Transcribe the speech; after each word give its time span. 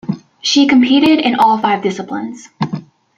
She 0.41 0.65
competed 0.65 1.19
in 1.19 1.35
all 1.35 1.59
five 1.59 1.83
disciplines. 1.83 2.49